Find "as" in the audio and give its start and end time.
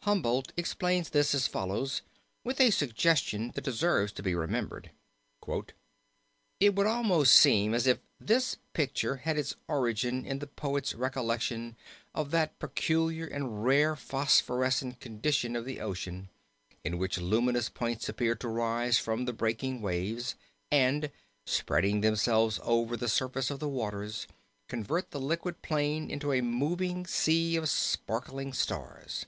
1.36-1.46, 7.74-7.86